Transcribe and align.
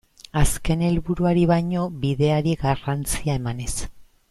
Azken 0.39 0.79
helburuari 0.87 1.43
baino 1.51 1.85
bideari 2.05 2.57
garrantzia 2.65 3.37
emanez. 3.43 3.71